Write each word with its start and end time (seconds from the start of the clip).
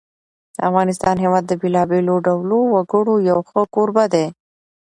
د 0.55 0.57
افغانستان 0.69 1.15
هېواد 1.23 1.43
د 1.47 1.53
بېلابېلو 1.61 2.15
ډولو 2.25 2.57
وګړو 2.73 3.15
یو 3.29 3.39
ښه 3.49 3.61
کوربه 3.75 4.05
دی. 4.13 4.25